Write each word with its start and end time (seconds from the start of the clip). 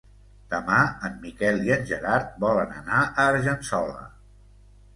Demà 0.53 0.77
en 1.09 1.19
Miquel 1.25 1.61
i 1.67 1.75
en 1.75 1.85
Gerard 1.91 2.33
volen 2.47 2.73
anar 2.81 3.05
a 3.05 3.29
Argençola. 3.37 4.05